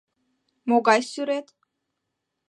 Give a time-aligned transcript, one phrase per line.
[0.69, 1.47] —Могай сӱрет?